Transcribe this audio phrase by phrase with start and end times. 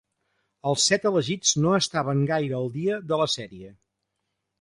[0.69, 3.71] Els set elegits no estaven gaire al dia de la sèrie.